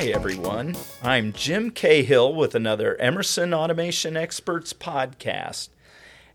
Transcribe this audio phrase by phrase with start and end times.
[0.00, 0.76] Hi, everyone.
[1.02, 5.68] I'm Jim Cahill with another Emerson Automation Experts podcast.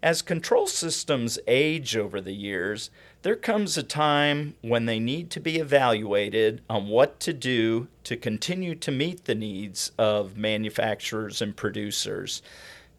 [0.06, 2.92] As control systems age over the years,
[3.24, 8.16] there comes a time when they need to be evaluated on what to do to
[8.16, 12.44] continue to meet the needs of manufacturers and producers.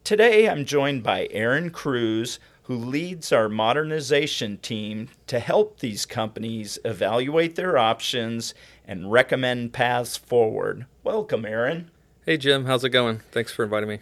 [0.03, 6.77] Today, I'm joined by Aaron Cruz, who leads our modernization team to help these companies
[6.83, 8.53] evaluate their options
[8.85, 10.85] and recommend paths forward.
[11.05, 11.89] Welcome, Aaron.
[12.25, 12.65] Hey, Jim.
[12.65, 13.21] How's it going?
[13.31, 13.99] Thanks for inviting me.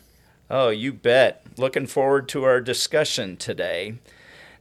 [0.49, 1.45] Oh, you bet.
[1.57, 3.95] Looking forward to our discussion today.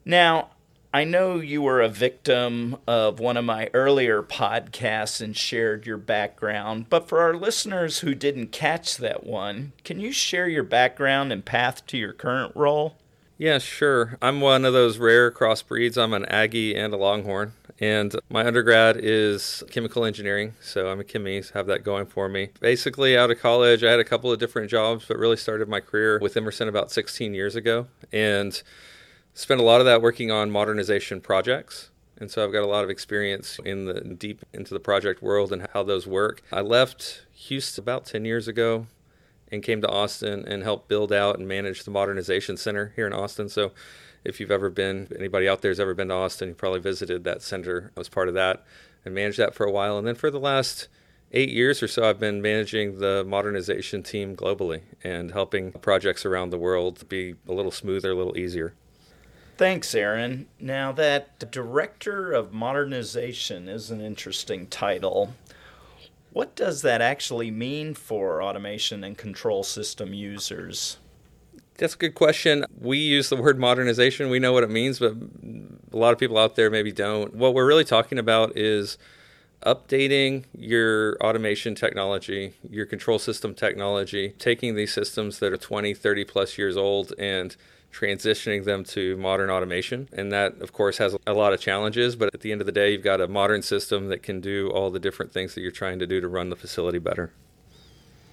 [0.04, 0.50] Now,
[0.94, 5.96] I know you were a victim of one of my earlier podcasts and shared your
[5.96, 11.32] background, but for our listeners who didn't catch that one, can you share your background
[11.32, 12.96] and path to your current role?
[13.36, 14.16] Yeah, sure.
[14.22, 16.00] I'm one of those rare crossbreeds.
[16.00, 17.54] I'm an Aggie and a Longhorn.
[17.80, 22.50] And my undergrad is chemical engineering, so I'm a chemies, have that going for me.
[22.60, 25.80] Basically, out of college, I had a couple of different jobs, but really started my
[25.80, 27.88] career with Emerson about 16 years ago.
[28.12, 28.62] And
[29.34, 31.90] spent a lot of that working on modernization projects.
[32.16, 35.52] And so I've got a lot of experience in the deep into the project world
[35.52, 36.42] and how those work.
[36.52, 38.86] I left Houston about 10 years ago
[39.50, 43.12] and came to Austin and helped build out and manage the modernization center here in
[43.12, 43.48] Austin.
[43.48, 43.72] So
[44.24, 47.24] if you've ever been, anybody out there has ever been to Austin, you probably visited
[47.24, 47.92] that center.
[47.96, 48.64] I was part of that
[49.04, 49.98] and managed that for a while.
[49.98, 50.88] And then for the last
[51.32, 56.50] eight years or so, I've been managing the modernization team globally and helping projects around
[56.50, 58.74] the world be a little smoother, a little easier.
[59.56, 60.48] Thanks, Aaron.
[60.58, 65.34] Now, that Director of Modernization is an interesting title.
[66.32, 70.96] What does that actually mean for automation and control system users?
[71.76, 72.64] That's a good question.
[72.80, 74.30] We use the word modernization.
[74.30, 75.14] We know what it means, but
[75.92, 77.34] a lot of people out there maybe don't.
[77.34, 78.96] What we're really talking about is
[79.64, 86.24] updating your automation technology, your control system technology, taking these systems that are 20, 30
[86.24, 87.56] plus years old and
[87.92, 90.08] transitioning them to modern automation.
[90.12, 92.72] And that, of course, has a lot of challenges, but at the end of the
[92.72, 95.70] day, you've got a modern system that can do all the different things that you're
[95.70, 97.32] trying to do to run the facility better.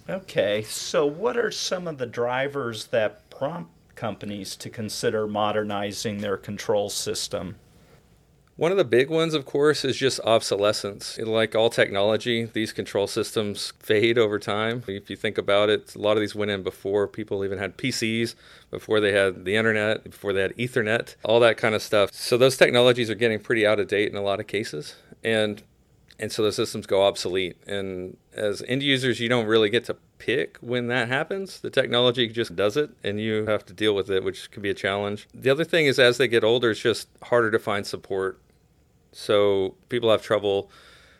[0.10, 6.38] Okay, so what are some of the drivers that prompt companies to consider modernizing their
[6.38, 7.56] control system?
[8.56, 11.18] One of the big ones, of course, is just obsolescence.
[11.18, 14.84] Like all technology, these control systems fade over time.
[14.88, 17.78] If you think about it, a lot of these went in before people even had
[17.78, 18.36] PCs,
[18.70, 22.14] before they had the internet, before they had Ethernet, all that kind of stuff.
[22.14, 24.98] So those technologies are getting pretty out of date in a lot of cases.
[25.24, 25.64] And
[26.22, 27.58] and so the systems go obsolete.
[27.66, 31.60] And as end users, you don't really get to pick when that happens.
[31.60, 34.70] The technology just does it, and you have to deal with it, which can be
[34.70, 35.28] a challenge.
[35.34, 38.40] The other thing is, as they get older, it's just harder to find support.
[39.12, 40.70] So people have trouble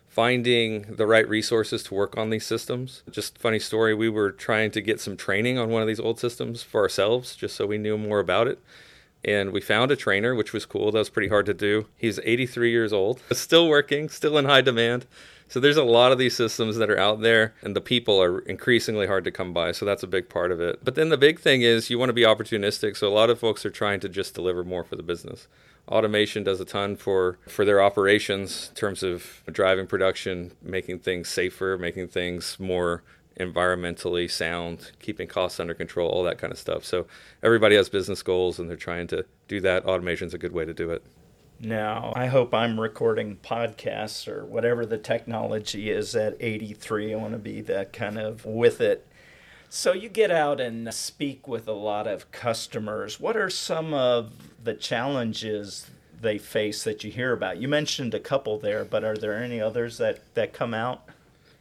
[0.08, 3.02] finding the right resources to work on these systems.
[3.10, 6.20] Just funny story, we were trying to get some training on one of these old
[6.20, 8.60] systems for ourselves, just so we knew more about it
[9.24, 10.92] and we found a trainer, which was cool.
[10.92, 11.88] That was pretty hard to do.
[11.98, 15.06] He's 83 years old, still working, still in high demand.
[15.48, 18.40] So there's a lot of these systems that are out there, and the people are
[18.40, 19.74] increasingly hard to come by.
[19.74, 20.80] So that's a big part of it.
[20.82, 22.96] But then the big thing is you want to be opportunistic.
[22.96, 25.50] So a lot of folks are trying to just deliver more for the business.
[25.90, 31.28] Automation does a ton for for their operations in terms of driving production, making things
[31.28, 33.04] safer, making things more
[33.42, 36.86] environmentally sound, keeping costs under control, all that kind of stuff.
[36.86, 37.08] So
[37.44, 39.86] everybody has business goals and they're trying to do that.
[39.86, 41.04] Automation is a good way to do it.
[41.60, 47.14] Now, I hope I'm recording podcasts or whatever the technology is at 83.
[47.14, 49.06] I want to be that kind of with it.
[49.70, 53.20] So you get out and speak with a lot of customers.
[53.20, 57.58] What are some of the challenges they face that you hear about?
[57.58, 61.04] You mentioned a couple there, but are there any others that, that come out?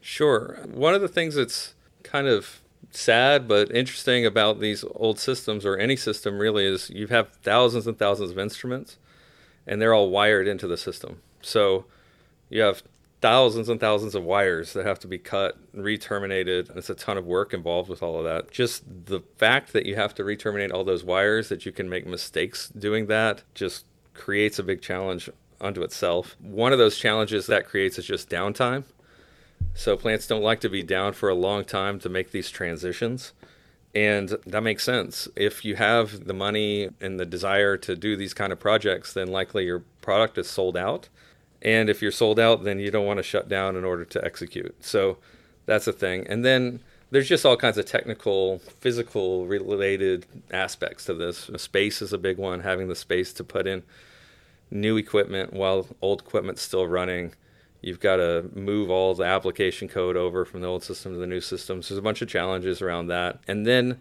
[0.01, 0.59] Sure.
[0.73, 2.61] One of the things that's kind of
[2.91, 7.87] sad but interesting about these old systems or any system really is you have thousands
[7.87, 8.97] and thousands of instruments
[9.67, 11.21] and they're all wired into the system.
[11.43, 11.85] So
[12.49, 12.83] you have
[13.21, 16.71] thousands and thousands of wires that have to be cut and re-terminated.
[16.75, 18.51] It's a ton of work involved with all of that.
[18.51, 22.07] Just the fact that you have to re-terminate all those wires, that you can make
[22.07, 25.29] mistakes doing that, just creates a big challenge
[25.61, 26.37] unto itself.
[26.41, 28.85] One of those challenges that creates is just downtime.
[29.75, 33.33] So plants don't like to be down for a long time to make these transitions.
[33.95, 35.27] And that makes sense.
[35.35, 39.29] If you have the money and the desire to do these kind of projects, then
[39.29, 41.09] likely your product is sold out.
[41.63, 44.25] And if you're sold out, then you don't want to shut down in order to
[44.25, 44.85] execute.
[44.85, 45.19] So
[45.67, 46.27] that's a thing.
[46.29, 46.81] And then
[47.11, 51.51] there's just all kinds of technical, physical related aspects to this.
[51.57, 53.83] Space is a big one, having the space to put in
[54.71, 57.33] new equipment while old equipment's still running.
[57.83, 61.27] You've got to move all the application code over from the old system to the
[61.27, 61.83] new system.
[61.83, 63.41] So there's a bunch of challenges around that.
[63.49, 64.01] And then,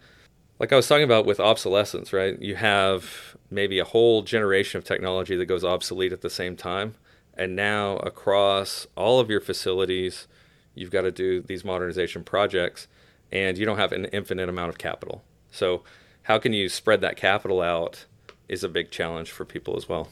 [0.59, 2.39] like I was talking about with obsolescence, right?
[2.41, 6.95] You have maybe a whole generation of technology that goes obsolete at the same time.
[7.35, 10.27] And now, across all of your facilities,
[10.75, 12.87] you've got to do these modernization projects,
[13.31, 15.23] and you don't have an infinite amount of capital.
[15.49, 15.83] So,
[16.23, 18.05] how can you spread that capital out
[18.49, 20.09] is a big challenge for people as well.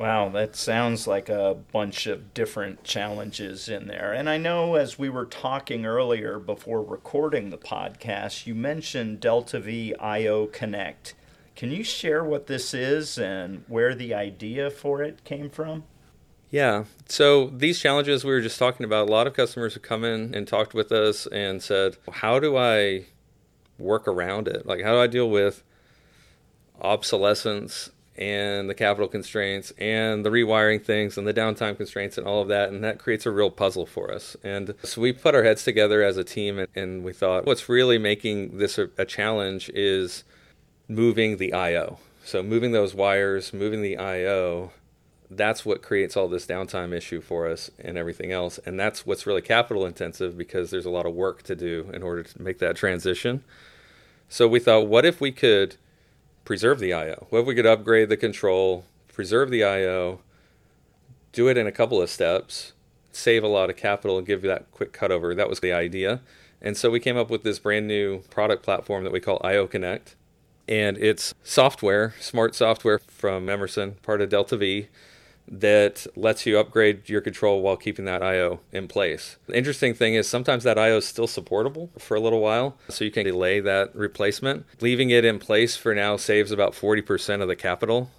[0.00, 4.14] Wow, that sounds like a bunch of different challenges in there.
[4.14, 9.92] And I know as we were talking earlier before recording the podcast, you mentioned DeltaV
[10.00, 11.12] IO Connect.
[11.54, 15.84] Can you share what this is and where the idea for it came from?
[16.48, 16.84] Yeah.
[17.06, 20.34] So these challenges we were just talking about, a lot of customers have come in
[20.34, 23.04] and talked with us and said, "How do I
[23.76, 24.64] work around it?
[24.64, 25.62] Like how do I deal with
[26.80, 32.42] obsolescence and the capital constraints and the rewiring things and the downtime constraints and all
[32.42, 32.68] of that.
[32.68, 34.36] And that creates a real puzzle for us.
[34.44, 37.68] And so we put our heads together as a team and, and we thought what's
[37.68, 40.22] really making this a, a challenge is
[40.86, 41.98] moving the IO.
[42.22, 44.72] So moving those wires, moving the IO,
[45.30, 48.58] that's what creates all this downtime issue for us and everything else.
[48.66, 52.02] And that's what's really capital intensive because there's a lot of work to do in
[52.02, 53.42] order to make that transition.
[54.28, 55.76] So we thought, what if we could
[56.50, 57.28] preserve the IO?
[57.30, 60.18] What if we could upgrade the control, preserve the IO,
[61.30, 62.72] do it in a couple of steps,
[63.12, 65.36] save a lot of capital, and give you that quick cutover?
[65.36, 66.22] That was the idea.
[66.60, 69.68] And so we came up with this brand new product platform that we call IO
[69.68, 70.16] Connect.
[70.66, 74.88] And it's software, smart software from Emerson, part of DeltaV
[75.50, 79.36] that lets you upgrade your control while keeping that IO in place.
[79.46, 83.04] The interesting thing is sometimes that IO is still supportable for a little while, so
[83.04, 84.64] you can delay that replacement.
[84.80, 88.10] Leaving it in place for now saves about 40% of the capital,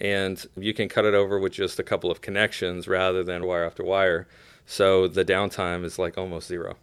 [0.00, 3.64] and you can cut it over with just a couple of connections rather than wire
[3.64, 4.28] after wire.
[4.64, 6.76] So the downtime is like almost zero.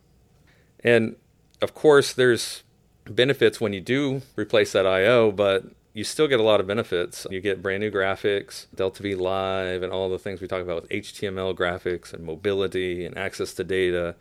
[0.83, 1.15] And
[1.61, 2.63] of course, there's
[3.05, 5.63] benefits when you do replace that IO, but
[5.95, 7.25] you still get a lot of benefits.
[7.31, 10.91] You get brand new graphics, DeltaV Live, and all the things we talk about with
[10.91, 14.13] HTML graphics and mobility and access to data,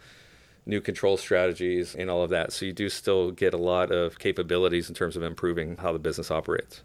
[0.65, 2.53] new control strategies, and all of that.
[2.53, 5.99] So you do still get a lot of capabilities in terms of improving how the
[5.99, 6.83] business operates.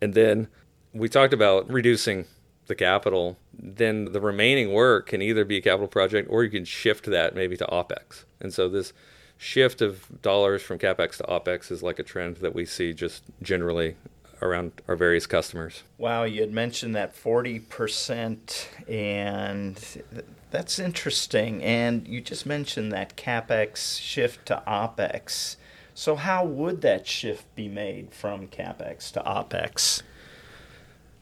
[0.00, 0.46] And then
[0.92, 2.26] we talked about reducing
[2.68, 3.36] the capital.
[3.52, 7.34] Then the remaining work can either be a capital project or you can shift that
[7.34, 8.24] maybe to OPEX.
[8.40, 8.92] And so this
[9.38, 13.22] shift of dollars from capex to opex is like a trend that we see just
[13.42, 13.96] generally
[14.42, 15.82] around our various customers.
[15.98, 20.02] Wow, you had mentioned that 40%, and
[20.50, 21.62] that's interesting.
[21.62, 25.56] And you just mentioned that capex shift to opex.
[25.94, 30.02] So, how would that shift be made from capex to opex?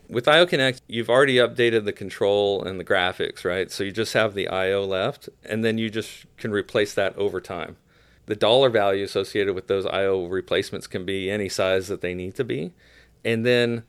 [0.08, 3.70] With IO Connect, you've already updated the control and the graphics, right?
[3.70, 7.40] So you just have the IO left, and then you just can replace that over
[7.40, 7.76] time
[8.26, 12.34] the dollar value associated with those IO replacements can be any size that they need
[12.36, 12.72] to be.
[13.24, 13.84] And then,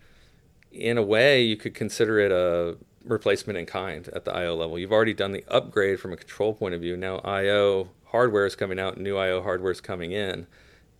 [0.71, 4.79] in a way, you could consider it a replacement in kind at the IO level.
[4.79, 6.97] You've already done the upgrade from a control point of view.
[6.97, 10.47] Now, IO hardware is coming out, new IO hardware is coming in.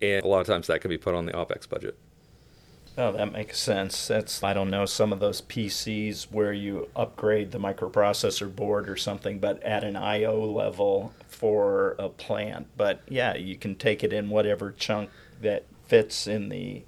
[0.00, 1.98] And a lot of times that can be put on the OPEX budget.
[2.98, 4.08] Oh, that makes sense.
[4.08, 8.96] That's I don't know some of those PCs where you upgrade the microprocessor board or
[8.96, 12.68] something, but at an I/O level for a plant.
[12.76, 15.10] But yeah, you can take it in whatever chunk
[15.42, 16.84] that fits in the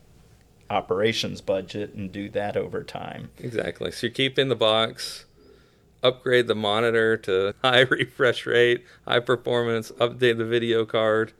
[0.70, 3.30] operations budget and do that over time.
[3.38, 3.90] Exactly.
[3.90, 5.26] So you keep in the box,
[6.02, 11.32] upgrade the monitor to high refresh rate, high performance, update the video card,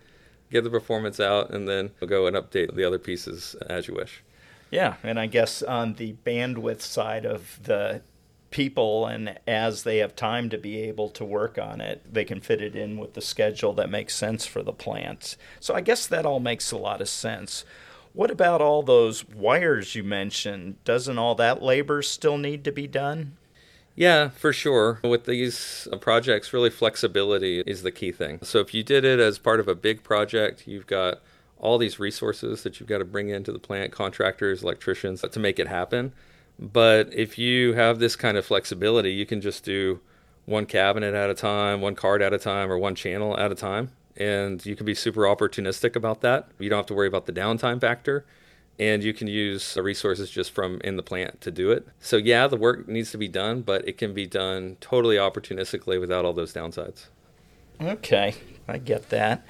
[0.51, 4.23] get the performance out, and then go and update the other pieces as you wish.
[4.71, 8.03] Yeah, and I guess on the bandwidth side of the
[8.51, 12.41] people and as they have time to be able to work on it, they can
[12.41, 15.37] fit it in with the schedule that makes sense for the plant.
[15.61, 17.65] So I guess that all makes a lot of sense.
[18.15, 20.83] What about all those wires you mentioned?
[20.85, 23.37] Doesn't all that labor still need to be done?
[23.95, 25.01] Yeah, for sure.
[25.03, 28.39] With these projects, really flexibility is the key thing.
[28.43, 31.21] So if you did it as part of a big project, you've got
[31.59, 35.59] all these resources that you've got to bring into the plant, contractors, electricians, to make
[35.59, 36.13] it happen.
[36.59, 40.01] But if you have this kind of flexibility, you can just do
[40.47, 43.55] one cabinet at a time, one card at a time, or one channel at a
[43.55, 43.91] time.
[44.19, 46.49] and you can be super opportunistic about that.
[46.59, 48.27] You don't have to worry about the downtime factor
[48.79, 51.87] and you can use the resources just from in the plant to do it.
[52.01, 56.01] So yeah, the work needs to be done, but it can be done totally opportunistically
[56.01, 57.07] without all those downsides.
[57.81, 58.35] Okay,
[58.69, 59.45] I get that.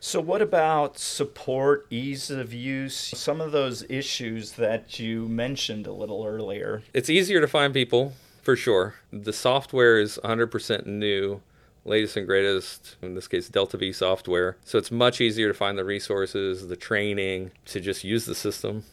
[0.00, 5.92] So what about support, ease of use, some of those issues that you mentioned a
[5.92, 6.82] little earlier?
[6.94, 8.12] It's easier to find people
[8.42, 8.94] for sure.
[9.12, 11.40] The software is 100% new
[11.84, 14.56] latest and greatest, in this case, DeltaV software.
[14.64, 18.84] So it's much easier to find the resources, the training to just use the system.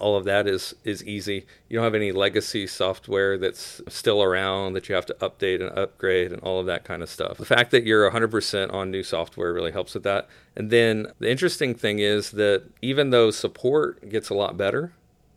[0.00, 1.46] All of that is is easy.
[1.68, 5.78] You don't have any legacy software that's still around that you have to update and
[5.78, 7.36] upgrade and all of that kind of stuff.
[7.38, 10.28] The fact that you're 100% on new software really helps with that.
[10.56, 14.92] And then the interesting thing is that even though support gets a lot better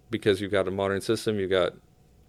[0.10, 1.74] because you've got a modern system, you've got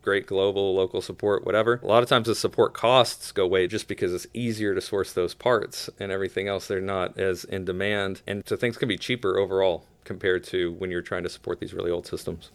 [0.05, 1.81] great global, local support, whatever.
[1.83, 5.13] A lot of times the support costs go away just because it's easier to source
[5.13, 6.67] those parts and everything else.
[6.67, 8.21] They're not as in demand.
[8.27, 11.75] And so things can be cheaper overall compared to when you're trying to support these
[11.75, 12.51] really old systems.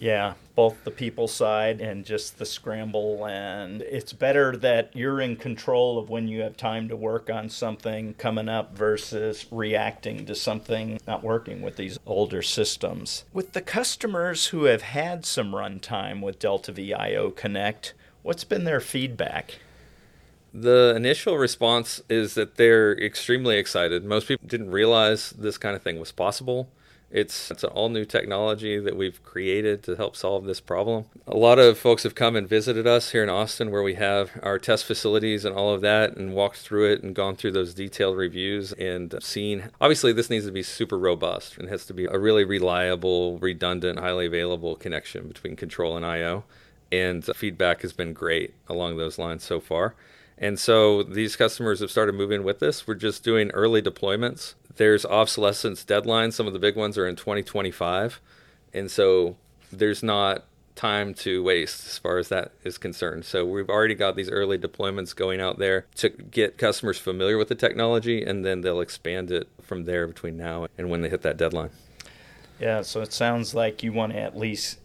[0.00, 3.26] Yeah, both the people side and just the scramble.
[3.26, 7.48] And it's better that you're in control of when you have time to work on
[7.48, 13.24] something coming up versus reacting to something not working with these older systems.
[13.32, 18.80] With the customers who have had some runtime with DeltaV IO Connect, what's been their
[18.80, 19.58] feedback?
[20.54, 24.04] The initial response is that they're extremely excited.
[24.04, 26.68] Most people didn't realize this kind of thing was possible.
[27.10, 31.06] It's it's an all new technology that we've created to help solve this problem.
[31.26, 34.38] A lot of folks have come and visited us here in Austin where we have
[34.42, 37.72] our test facilities and all of that and walked through it and gone through those
[37.72, 42.04] detailed reviews and seen obviously this needs to be super robust and has to be
[42.04, 46.44] a really reliable, redundant, highly available connection between control and IO.
[46.92, 49.94] And feedback has been great along those lines so far.
[50.40, 52.86] And so these customers have started moving with this.
[52.86, 54.54] We're just doing early deployments.
[54.76, 56.34] There's obsolescence deadlines.
[56.34, 58.20] Some of the big ones are in 2025.
[58.72, 59.36] And so
[59.72, 60.44] there's not
[60.76, 63.24] time to waste as far as that is concerned.
[63.24, 67.48] So we've already got these early deployments going out there to get customers familiar with
[67.48, 71.22] the technology and then they'll expand it from there between now and when they hit
[71.22, 71.70] that deadline.
[72.60, 74.78] Yeah, so it sounds like you want to at least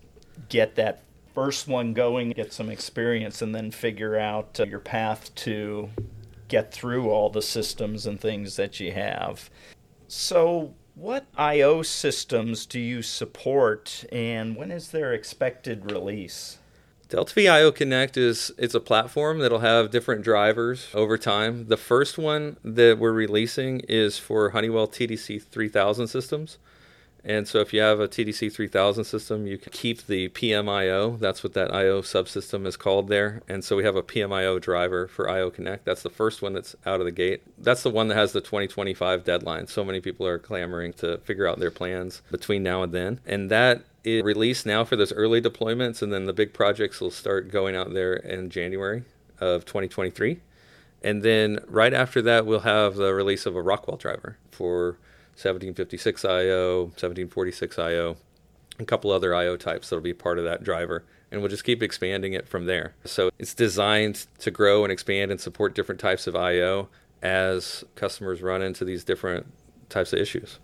[0.50, 1.03] get that
[1.34, 5.90] first one going, get some experience, and then figure out uh, your path to
[6.48, 9.50] get through all the systems and things that you have.
[10.08, 16.60] So, what I/O systems do you support, and when is their expected release?
[17.10, 21.68] DeltaV IO Connect is it's a platform that'll have different drivers over time.
[21.68, 26.58] The first one that we're releasing is for Honeywell TDC 3000 systems.
[27.26, 31.18] And so if you have a TDC 3000 system, you can keep the PMIO.
[31.18, 33.42] That's what that IO subsystem is called there.
[33.48, 35.86] And so we have a PMIO driver for IO Connect.
[35.86, 37.44] That's the first one that's out of the gate.
[37.58, 39.68] That's the one that has the 2025 deadline.
[39.68, 43.22] So many people are clamoring to figure out their plans between now and then.
[43.26, 46.02] And that is released now for those early deployments.
[46.02, 49.04] And then the big projects will start going out there in January
[49.40, 50.42] of 2023.
[51.02, 54.98] And then right after that, we'll have the release of a Rockwell driver for
[55.36, 58.18] 1756 IO, 1746 IO,
[58.80, 61.04] a couple other IO types that'll be part of that driver.
[61.32, 62.94] And we'll just keep expanding it from there.
[63.06, 66.90] So it's designed to grow and expand and support different types of IO
[67.24, 69.48] as customers run into these different
[69.90, 70.60] types of issues.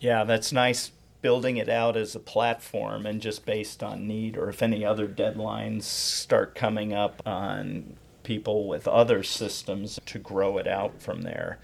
[0.00, 4.48] Yeah, that's nice building it out as a platform and just based on need or
[4.48, 10.66] if any other deadlines start coming up on people with other systems to grow it
[10.66, 11.58] out from there.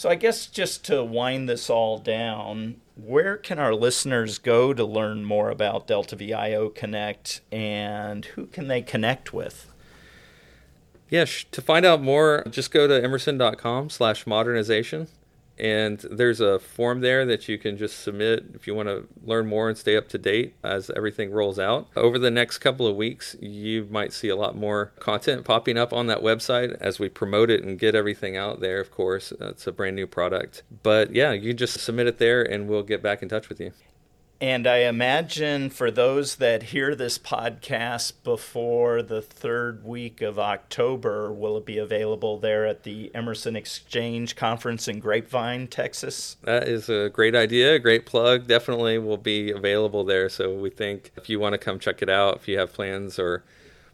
[0.00, 4.82] So, I guess just to wind this all down, where can our listeners go to
[4.82, 9.70] learn more about DeltaV IO Connect and who can they connect with?
[11.10, 15.08] Yeah, to find out more, just go to emerson.com slash modernization
[15.60, 19.46] and there's a form there that you can just submit if you want to learn
[19.46, 21.88] more and stay up to date as everything rolls out.
[21.94, 25.92] Over the next couple of weeks, you might see a lot more content popping up
[25.92, 29.32] on that website as we promote it and get everything out there, of course.
[29.38, 30.62] It's a brand new product.
[30.82, 33.72] But yeah, you just submit it there and we'll get back in touch with you.
[34.42, 41.30] And I imagine for those that hear this podcast before the third week of October,
[41.30, 46.38] will it be available there at the Emerson Exchange Conference in Grapevine, Texas?
[46.44, 48.46] That is a great idea, a great plug.
[48.46, 50.30] Definitely will be available there.
[50.30, 53.18] So we think if you want to come check it out, if you have plans
[53.18, 53.44] or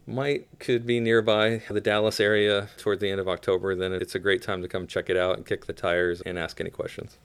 [0.07, 4.21] might could be nearby the Dallas area toward the end of October, then it's a
[4.21, 7.19] great time to come check it out and kick the tires and ask any questions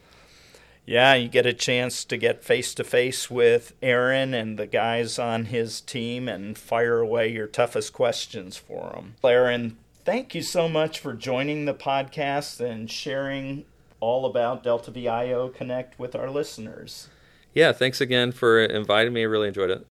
[0.92, 5.18] yeah, you get a chance to get face to face with Aaron and the guys
[5.18, 9.16] on his team and fire away your toughest questions for them.
[9.24, 13.64] Aaron, thank you so much for joining the podcast and sharing
[14.02, 17.08] all about DeltaV IO Connect with our listeners.
[17.54, 19.22] Yeah, thanks again for inviting me.
[19.22, 19.91] I really enjoyed it.